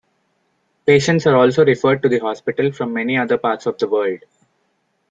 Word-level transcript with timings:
Patients 0.87 1.27
are 1.27 1.35
also 1.35 1.63
referred 1.63 2.01
to 2.01 2.09
the 2.09 2.17
hospital 2.17 2.71
from 2.71 2.91
many 2.91 3.19
other 3.19 3.37
parts 3.37 3.67
of 3.67 3.77
the 3.77 3.87
world. 3.87 4.23